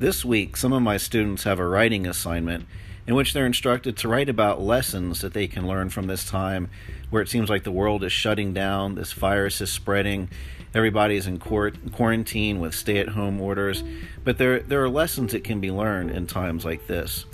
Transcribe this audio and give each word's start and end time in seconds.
This 0.00 0.24
week, 0.24 0.56
some 0.56 0.72
of 0.72 0.80
my 0.80 0.96
students 0.96 1.42
have 1.42 1.58
a 1.58 1.66
writing 1.66 2.06
assignment 2.06 2.66
in 3.08 3.16
which 3.16 3.32
they're 3.32 3.44
instructed 3.44 3.96
to 3.96 4.06
write 4.06 4.28
about 4.28 4.62
lessons 4.62 5.22
that 5.22 5.32
they 5.32 5.48
can 5.48 5.66
learn 5.66 5.90
from 5.90 6.06
this 6.06 6.24
time 6.24 6.70
where 7.10 7.20
it 7.20 7.28
seems 7.28 7.50
like 7.50 7.64
the 7.64 7.72
world 7.72 8.04
is 8.04 8.12
shutting 8.12 8.54
down, 8.54 8.94
this 8.94 9.12
virus 9.12 9.60
is 9.60 9.72
spreading, 9.72 10.28
everybody's 10.72 11.26
in 11.26 11.40
quarantine 11.40 12.60
with 12.60 12.76
stay 12.76 12.98
at 12.98 13.08
home 13.08 13.40
orders. 13.40 13.82
But 14.22 14.38
there, 14.38 14.60
there 14.60 14.84
are 14.84 14.88
lessons 14.88 15.32
that 15.32 15.42
can 15.42 15.58
be 15.58 15.72
learned 15.72 16.12
in 16.12 16.28
times 16.28 16.64
like 16.64 16.86
this. 16.86 17.24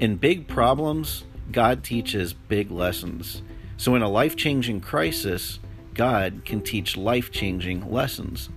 In 0.00 0.16
big 0.16 0.48
problems, 0.48 1.24
God 1.52 1.84
teaches 1.84 2.32
big 2.32 2.70
lessons. 2.70 3.42
So 3.76 3.94
in 3.94 4.00
a 4.00 4.08
life 4.08 4.36
changing 4.36 4.80
crisis, 4.80 5.58
God 5.92 6.46
can 6.46 6.62
teach 6.62 6.96
life 6.96 7.30
changing 7.30 7.90
lessons. 7.92 8.48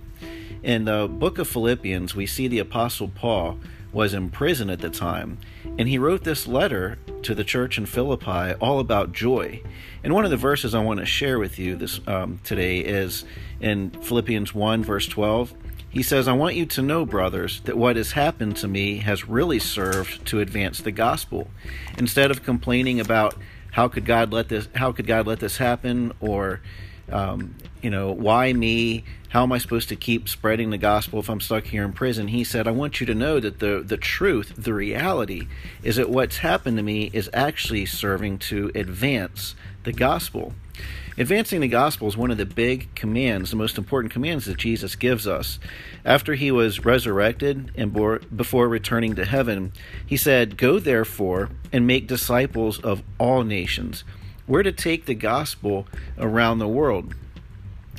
In 0.62 0.84
the 0.84 1.08
book 1.08 1.38
of 1.38 1.48
Philippians, 1.48 2.14
we 2.14 2.26
see 2.26 2.46
the 2.46 2.58
Apostle 2.58 3.08
Paul 3.08 3.58
was 3.92 4.12
in 4.12 4.28
prison 4.28 4.68
at 4.68 4.80
the 4.80 4.90
time, 4.90 5.38
and 5.78 5.88
he 5.88 5.96
wrote 5.96 6.22
this 6.22 6.46
letter 6.46 6.98
to 7.22 7.34
the 7.34 7.44
church 7.44 7.78
in 7.78 7.86
Philippi 7.86 8.54
all 8.60 8.78
about 8.78 9.12
joy. 9.12 9.62
And 10.04 10.12
one 10.12 10.24
of 10.24 10.30
the 10.30 10.36
verses 10.36 10.74
I 10.74 10.82
want 10.82 11.00
to 11.00 11.06
share 11.06 11.38
with 11.38 11.58
you 11.58 11.76
this 11.76 12.00
um, 12.06 12.40
today 12.44 12.80
is 12.80 13.24
in 13.60 13.90
Philippians 13.90 14.54
1, 14.54 14.84
verse 14.84 15.06
12. 15.06 15.54
He 15.88 16.02
says, 16.02 16.28
I 16.28 16.34
want 16.34 16.54
you 16.54 16.66
to 16.66 16.82
know, 16.82 17.06
brothers, 17.06 17.62
that 17.62 17.76
what 17.76 17.96
has 17.96 18.12
happened 18.12 18.56
to 18.58 18.68
me 18.68 18.98
has 18.98 19.26
really 19.26 19.58
served 19.58 20.26
to 20.26 20.40
advance 20.40 20.80
the 20.80 20.92
gospel. 20.92 21.48
Instead 21.96 22.30
of 22.30 22.44
complaining 22.44 23.00
about 23.00 23.34
how 23.72 23.88
could 23.88 24.04
God 24.04 24.32
let 24.32 24.48
this 24.48 24.68
how 24.74 24.92
could 24.92 25.06
God 25.06 25.26
let 25.26 25.40
this 25.40 25.56
happen 25.56 26.12
or 26.20 26.60
um, 27.12 27.54
you 27.82 27.90
know, 27.90 28.12
why 28.12 28.52
me? 28.52 29.04
How 29.28 29.44
am 29.44 29.52
I 29.52 29.58
supposed 29.58 29.88
to 29.90 29.96
keep 29.96 30.28
spreading 30.28 30.70
the 30.70 30.78
gospel 30.78 31.20
if 31.20 31.30
I'm 31.30 31.40
stuck 31.40 31.64
here 31.64 31.84
in 31.84 31.92
prison? 31.92 32.28
He 32.28 32.42
said, 32.42 32.66
I 32.66 32.72
want 32.72 33.00
you 33.00 33.06
to 33.06 33.14
know 33.14 33.38
that 33.38 33.60
the, 33.60 33.80
the 33.84 33.96
truth, 33.96 34.54
the 34.56 34.74
reality, 34.74 35.46
is 35.84 35.96
that 35.96 36.10
what's 36.10 36.38
happened 36.38 36.76
to 36.78 36.82
me 36.82 37.10
is 37.12 37.30
actually 37.32 37.86
serving 37.86 38.38
to 38.38 38.72
advance 38.74 39.54
the 39.84 39.92
gospel. 39.92 40.52
Advancing 41.16 41.60
the 41.60 41.68
gospel 41.68 42.08
is 42.08 42.16
one 42.16 42.30
of 42.30 42.38
the 42.38 42.46
big 42.46 42.94
commands, 42.94 43.50
the 43.50 43.56
most 43.56 43.76
important 43.76 44.12
commands 44.12 44.46
that 44.46 44.56
Jesus 44.56 44.96
gives 44.96 45.26
us. 45.26 45.60
After 46.04 46.34
he 46.34 46.50
was 46.50 46.84
resurrected 46.84 47.72
and 47.76 47.92
before 48.34 48.68
returning 48.68 49.14
to 49.16 49.24
heaven, 49.24 49.72
he 50.06 50.16
said, 50.16 50.56
Go 50.56 50.78
therefore 50.78 51.50
and 51.72 51.86
make 51.86 52.06
disciples 52.06 52.80
of 52.80 53.02
all 53.18 53.44
nations 53.44 54.02
we're 54.50 54.64
to 54.64 54.72
take 54.72 55.06
the 55.06 55.14
gospel 55.14 55.86
around 56.18 56.58
the 56.58 56.68
world. 56.68 57.14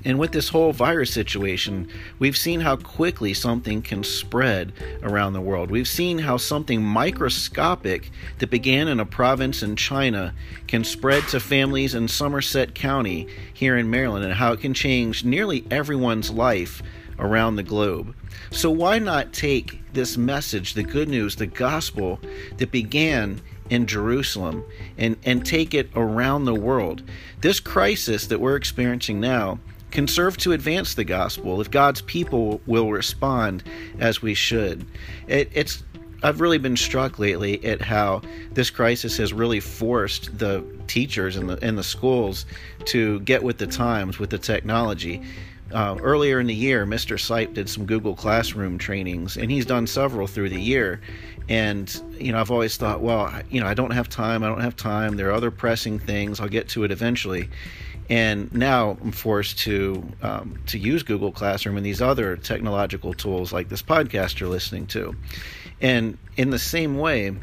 And 0.03 0.19
with 0.19 0.33
this 0.33 0.49
whole 0.49 0.73
virus 0.73 1.13
situation, 1.13 1.87
we've 2.19 2.35
seen 2.35 2.59
how 2.59 2.75
quickly 2.75 3.33
something 3.33 3.81
can 3.81 4.03
spread 4.03 4.73
around 5.01 5.31
the 5.31 5.41
world. 5.41 5.71
We've 5.71 5.87
seen 5.87 6.19
how 6.19 6.35
something 6.35 6.83
microscopic 6.83 8.11
that 8.39 8.49
began 8.49 8.89
in 8.89 8.99
a 8.99 9.05
province 9.05 9.63
in 9.63 9.77
China 9.77 10.33
can 10.67 10.83
spread 10.83 11.25
to 11.29 11.39
families 11.39 11.95
in 11.95 12.09
Somerset 12.09 12.75
County 12.75 13.27
here 13.53 13.77
in 13.77 13.89
Maryland, 13.89 14.25
and 14.25 14.33
how 14.33 14.51
it 14.51 14.59
can 14.59 14.73
change 14.73 15.23
nearly 15.23 15.65
everyone's 15.71 16.31
life 16.31 16.83
around 17.17 17.55
the 17.55 17.63
globe. 17.63 18.13
So, 18.49 18.69
why 18.69 18.99
not 18.99 19.31
take 19.31 19.93
this 19.93 20.17
message, 20.17 20.73
the 20.73 20.83
good 20.83 21.07
news, 21.07 21.37
the 21.37 21.45
gospel 21.45 22.19
that 22.57 22.71
began 22.71 23.39
in 23.71 23.87
Jerusalem 23.87 24.63
and, 24.97 25.17
and 25.23 25.43
take 25.43 25.73
it 25.73 25.89
around 25.95 26.45
the 26.45 26.53
world. 26.53 27.01
This 27.39 27.59
crisis 27.59 28.27
that 28.27 28.39
we're 28.39 28.57
experiencing 28.57 29.19
now 29.19 29.59
can 29.89 30.07
serve 30.07 30.37
to 30.37 30.51
advance 30.51 30.93
the 30.93 31.03
gospel 31.03 31.59
if 31.61 31.71
God's 31.71 32.01
people 32.01 32.61
will 32.67 32.91
respond 32.91 33.63
as 33.97 34.21
we 34.21 34.33
should. 34.33 34.85
It, 35.27 35.49
it's 35.53 35.83
I've 36.23 36.39
really 36.39 36.59
been 36.59 36.77
struck 36.77 37.17
lately 37.17 37.63
at 37.65 37.81
how 37.81 38.21
this 38.51 38.69
crisis 38.69 39.17
has 39.17 39.33
really 39.33 39.59
forced 39.59 40.37
the 40.37 40.63
teachers 40.85 41.35
and 41.35 41.49
the 41.49 41.57
and 41.65 41.77
the 41.77 41.83
schools 41.83 42.45
to 42.85 43.21
get 43.21 43.41
with 43.41 43.57
the 43.57 43.67
times 43.67 44.19
with 44.19 44.29
the 44.29 44.37
technology. 44.37 45.23
Uh, 45.73 45.97
earlier 46.01 46.39
in 46.39 46.47
the 46.47 46.53
year, 46.53 46.85
Mr. 46.85 47.17
Sipe 47.17 47.53
did 47.53 47.69
some 47.69 47.85
Google 47.85 48.15
Classroom 48.15 48.77
trainings, 48.77 49.37
and 49.37 49.49
he's 49.49 49.65
done 49.65 49.87
several 49.87 50.27
through 50.27 50.49
the 50.49 50.61
year. 50.61 51.01
And, 51.49 52.01
you 52.19 52.31
know, 52.31 52.39
I've 52.39 52.51
always 52.51 52.77
thought, 52.77 53.01
well, 53.01 53.31
you 53.49 53.59
know, 53.59 53.67
I 53.67 53.73
don't 53.73 53.91
have 53.91 54.09
time. 54.09 54.43
I 54.43 54.47
don't 54.47 54.61
have 54.61 54.75
time. 54.75 55.17
There 55.17 55.29
are 55.29 55.33
other 55.33 55.51
pressing 55.51 55.99
things. 55.99 56.39
I'll 56.39 56.49
get 56.49 56.69
to 56.69 56.83
it 56.83 56.91
eventually. 56.91 57.49
And 58.09 58.53
now 58.53 58.97
I'm 59.01 59.11
forced 59.11 59.59
to 59.59 60.03
um, 60.21 60.59
to 60.67 60.77
use 60.77 61.01
Google 61.03 61.31
Classroom 61.31 61.77
and 61.77 61.85
these 61.85 62.01
other 62.01 62.35
technological 62.35 63.13
tools 63.13 63.53
like 63.53 63.69
this 63.69 63.81
podcast 63.81 64.39
you're 64.39 64.49
listening 64.49 64.87
to. 64.87 65.15
And 65.79 66.17
in 66.35 66.49
the 66.49 66.59
same 66.59 66.97
way, 66.97 67.33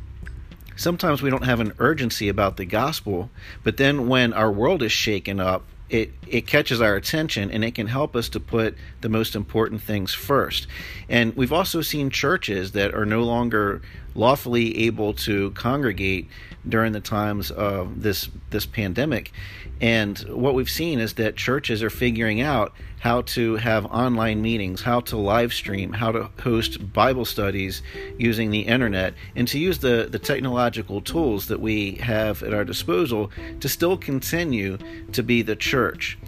sometimes 0.76 1.22
we 1.22 1.30
don't 1.30 1.44
have 1.44 1.60
an 1.60 1.72
urgency 1.78 2.28
about 2.28 2.56
the 2.56 2.66
gospel, 2.66 3.30
but 3.64 3.78
then 3.78 4.08
when 4.08 4.32
our 4.32 4.50
world 4.50 4.82
is 4.82 4.92
shaken 4.92 5.40
up, 5.40 5.64
it 5.90 6.12
it 6.26 6.46
catches 6.46 6.80
our 6.80 6.96
attention 6.96 7.50
and 7.50 7.64
it 7.64 7.74
can 7.74 7.86
help 7.86 8.14
us 8.14 8.28
to 8.30 8.40
put 8.40 8.76
the 9.00 9.08
most 9.08 9.34
important 9.34 9.82
things 9.82 10.12
first. 10.12 10.66
And 11.08 11.34
we've 11.36 11.52
also 11.52 11.80
seen 11.80 12.10
churches 12.10 12.72
that 12.72 12.94
are 12.94 13.06
no 13.06 13.22
longer 13.22 13.80
lawfully 14.18 14.86
able 14.86 15.14
to 15.14 15.52
congregate 15.52 16.28
during 16.68 16.92
the 16.92 17.00
times 17.00 17.50
of 17.50 18.02
this 18.02 18.28
this 18.50 18.66
pandemic. 18.66 19.32
And 19.80 20.18
what 20.28 20.54
we've 20.54 20.68
seen 20.68 20.98
is 20.98 21.14
that 21.14 21.36
churches 21.36 21.84
are 21.84 21.90
figuring 21.90 22.40
out 22.40 22.72
how 22.98 23.22
to 23.22 23.54
have 23.56 23.86
online 23.86 24.42
meetings, 24.42 24.82
how 24.82 24.98
to 25.00 25.16
live 25.16 25.54
stream, 25.54 25.92
how 25.92 26.10
to 26.10 26.28
host 26.42 26.92
Bible 26.92 27.24
studies 27.24 27.80
using 28.18 28.50
the 28.50 28.62
internet, 28.62 29.14
and 29.36 29.46
to 29.46 29.58
use 29.58 29.78
the, 29.78 30.08
the 30.10 30.18
technological 30.18 31.00
tools 31.00 31.46
that 31.46 31.60
we 31.60 31.92
have 31.92 32.42
at 32.42 32.52
our 32.52 32.64
disposal 32.64 33.30
to 33.60 33.68
still 33.68 33.96
continue 33.96 34.78
to 35.12 35.22
be 35.22 35.42
the 35.42 35.54
church. 35.54 36.18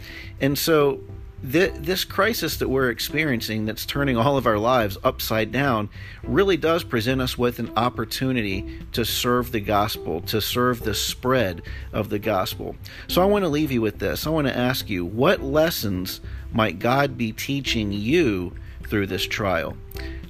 And 0.41 0.57
so 0.57 1.01
this 1.43 2.05
crisis 2.05 2.59
that 2.59 2.69
we're 2.69 2.91
experiencing 2.91 3.65
that's 3.65 3.87
turning 3.87 4.17
all 4.17 4.37
of 4.37 4.47
our 4.47 4.59
lives 4.59 4.99
upside 5.03 5.51
down 5.51 5.89
really 6.23 6.57
does 6.57 6.85
present 6.85 7.21
us 7.21 7.39
with 7.39 7.59
an 7.59 7.73
opportunity 7.77 8.81
to 8.93 9.05
serve 9.05 9.53
the 9.53 9.61
gospel, 9.61 10.21
to 10.23 10.41
serve 10.41 10.81
the 10.81 10.95
spread 10.95 11.63
of 11.93 12.11
the 12.11 12.19
gospel. 12.19 12.77
So 13.09 13.23
I 13.23 13.27
want 13.27 13.45
to 13.45 13.49
leave 13.49 13.73
you 13.73 13.81
with 13.81 13.99
this. 13.99 14.27
I 14.27 14.31
want 14.31 14.49
to 14.49 14.57
ask 14.57 14.91
you, 14.91 15.05
what 15.05 15.43
lessons 15.43 16.21
might 16.53 16.79
God 16.79 17.17
be 17.17 17.33
teaching 17.33 17.91
you 17.93 18.55
through 18.87 19.07
this 19.07 19.25
trial? 19.25 19.77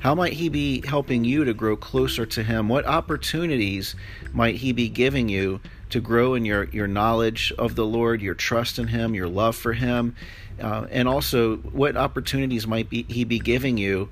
How 0.01 0.15
might 0.15 0.33
He 0.33 0.49
be 0.49 0.83
helping 0.87 1.25
you 1.25 1.45
to 1.45 1.53
grow 1.53 1.77
closer 1.77 2.25
to 2.25 2.43
Him? 2.43 2.71
What 2.71 2.87
opportunities 2.87 3.95
might 4.33 4.57
He 4.57 4.73
be 4.73 4.89
giving 4.89 5.29
you 5.29 5.61
to 5.91 6.01
grow 6.01 6.35
in 6.35 6.47
your, 6.47 6.65
your 6.65 6.87
knowledge 6.87 7.53
of 7.59 7.75
the 7.75 7.85
Lord, 7.85 8.23
your 8.23 8.35
trust 8.35 8.79
in 8.79 8.89
Him, 8.89 9.15
your 9.15 9.29
love 9.29 9.57
for 9.57 9.75
Him, 9.75 10.17
uh, 10.59 10.87
and 10.91 11.07
also 11.07 11.59
what 11.59 11.99
opportunities 11.99 12.67
might 12.67 12.89
be, 12.89 13.03
He 13.09 13.25
be 13.25 13.39
giving 13.39 13.77
you 13.77 14.09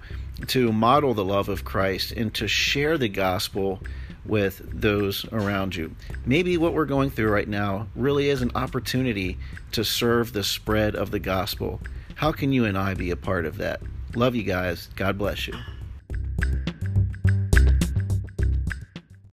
to 0.49 0.73
model 0.73 1.15
the 1.15 1.25
love 1.25 1.49
of 1.49 1.65
Christ 1.65 2.13
and 2.13 2.35
to 2.35 2.47
share 2.47 2.99
the 2.99 3.09
gospel 3.09 3.81
with 4.27 4.61
those 4.79 5.25
around 5.33 5.75
you. 5.75 5.95
Maybe 6.27 6.59
what 6.59 6.75
we're 6.75 6.85
going 6.85 7.09
through 7.09 7.31
right 7.31 7.49
now 7.49 7.87
really 7.97 8.29
is 8.29 8.43
an 8.43 8.53
opportunity 8.55 9.39
to 9.73 9.85
serve 9.85 10.35
the 10.35 10.45
spread 10.45 10.95
of 10.95 11.11
the 11.11 11.19
gospel. 11.19 11.81
How 12.15 12.33
can 12.33 12.53
you 12.53 12.67
and 12.67 12.77
I 12.77 12.93
be 12.93 13.11
a 13.11 13.17
part 13.17 13.47
of 13.47 13.57
that? 13.57 13.81
Love 14.15 14.35
you 14.35 14.43
guys. 14.43 14.91
God 14.97 15.17
bless 15.17 15.49
you. 15.49 15.55